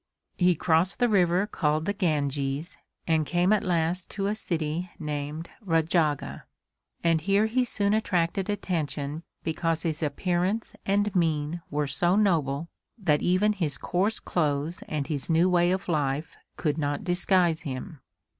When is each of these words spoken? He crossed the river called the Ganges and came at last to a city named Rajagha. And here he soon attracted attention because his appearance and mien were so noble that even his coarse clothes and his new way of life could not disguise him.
He 0.39 0.55
crossed 0.55 0.97
the 0.97 1.07
river 1.07 1.45
called 1.45 1.85
the 1.85 1.93
Ganges 1.93 2.75
and 3.05 3.23
came 3.23 3.53
at 3.53 3.63
last 3.63 4.09
to 4.09 4.25
a 4.25 4.33
city 4.33 4.89
named 4.97 5.47
Rajagha. 5.63 6.45
And 7.03 7.21
here 7.21 7.45
he 7.45 7.63
soon 7.63 7.93
attracted 7.93 8.49
attention 8.49 9.21
because 9.43 9.83
his 9.83 10.01
appearance 10.01 10.73
and 10.87 11.15
mien 11.15 11.61
were 11.69 11.85
so 11.85 12.15
noble 12.15 12.67
that 12.97 13.21
even 13.21 13.53
his 13.53 13.77
coarse 13.77 14.19
clothes 14.19 14.81
and 14.87 15.05
his 15.05 15.29
new 15.29 15.47
way 15.47 15.69
of 15.69 15.87
life 15.87 16.35
could 16.57 16.79
not 16.79 17.03
disguise 17.03 17.61
him. 17.61 17.99